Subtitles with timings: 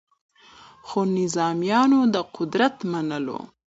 [0.87, 3.39] خو نظامیانو د قدرت منلو